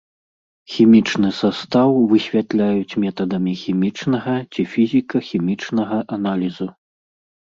[0.75, 6.67] Хімічны састаў высвятляюць метадамі хімічнага ці фізіка-хімічнага аналізу.